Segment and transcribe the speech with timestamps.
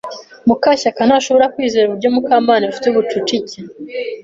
[0.47, 3.57] Mukashyaka ntashobora kwizera uburyo Mukamana afite ubucucike.